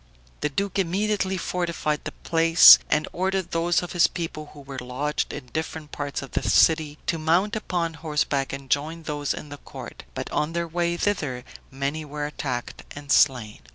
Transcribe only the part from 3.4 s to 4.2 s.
those of his